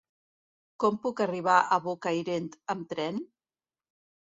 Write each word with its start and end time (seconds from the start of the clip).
Com 0.83 0.97
puc 1.03 1.21
arribar 1.27 1.59
a 1.77 1.81
Bocairent 1.85 2.51
amb 2.77 2.93
tren? 2.95 3.25